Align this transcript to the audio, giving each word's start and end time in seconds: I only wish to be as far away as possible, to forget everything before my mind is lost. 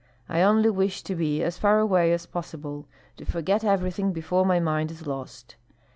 I 0.27 0.41
only 0.41 0.71
wish 0.71 1.03
to 1.03 1.13
be 1.13 1.43
as 1.43 1.59
far 1.59 1.77
away 1.77 2.11
as 2.11 2.25
possible, 2.25 2.87
to 3.17 3.23
forget 3.25 3.63
everything 3.63 4.11
before 4.13 4.47
my 4.47 4.59
mind 4.59 4.89
is 4.89 5.05
lost. 5.05 5.57